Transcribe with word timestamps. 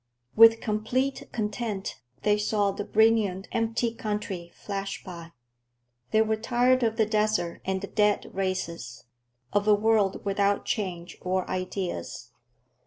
With 0.35 0.61
complete 0.61 1.31
content 1.31 1.99
they 2.23 2.35
saw 2.39 2.71
the 2.71 2.83
brilliant, 2.83 3.47
empty 3.51 3.93
country 3.93 4.51
flash 4.55 5.03
by. 5.03 5.31
They 6.09 6.23
were 6.23 6.37
tired 6.37 6.81
of 6.81 6.95
the 6.95 7.05
desert 7.05 7.61
and 7.65 7.81
the 7.81 7.87
dead 7.87 8.25
races, 8.33 9.03
of 9.53 9.67
a 9.67 9.75
world 9.75 10.25
without 10.25 10.65
change 10.65 11.19
or 11.21 11.47
ideas. 11.47 12.31